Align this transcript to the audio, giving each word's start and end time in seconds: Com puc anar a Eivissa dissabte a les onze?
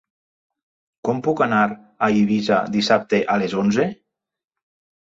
Com 1.09 1.19
puc 1.27 1.43
anar 1.47 1.59
a 1.69 2.09
Eivissa 2.17 2.59
dissabte 2.79 3.25
a 3.37 3.41
les 3.45 3.57
onze? 3.67 3.89